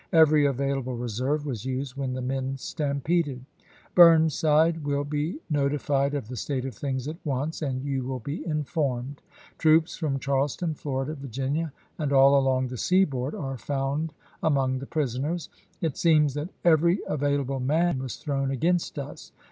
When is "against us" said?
18.49-19.31